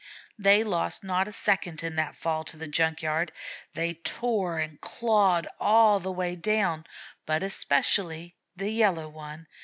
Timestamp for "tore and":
3.93-4.81